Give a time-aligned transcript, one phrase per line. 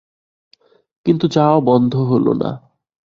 [1.05, 2.49] কিন্তু যাওয়া বন্ধ হল না।